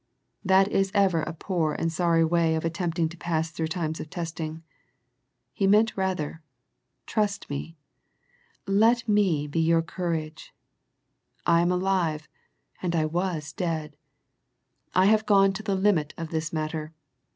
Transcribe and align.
That 0.43 0.67
is 0.67 0.89
ever 0.95 1.21
a 1.21 1.31
poor 1.31 1.73
and 1.75 1.93
sorry 1.93 2.25
way 2.25 2.55
of 2.55 2.65
attempting 2.65 3.07
to 3.09 3.17
pass 3.17 3.51
through 3.51 3.67
times 3.67 3.99
of 3.99 4.09
testing. 4.09 4.63
He 5.53 5.67
meant 5.67 5.95
rather, 5.95 6.41
Trust 7.05 7.47
Me, 7.51 7.77
let 8.65 9.07
Me 9.07 9.45
be 9.45 9.59
your 9.59 9.83
courage. 9.83 10.55
I 11.45 11.61
am 11.61 11.71
alive, 11.71 12.27
and 12.81 12.95
I 12.95 13.05
was 13.05 13.53
dead. 13.53 13.95
I 14.95 15.05
have 15.05 15.27
gone 15.27 15.53
to 15.53 15.61
the 15.61 15.75
limit 15.75 16.15
of 16.17 16.29
this 16.31 16.51
matter.. 16.51 16.95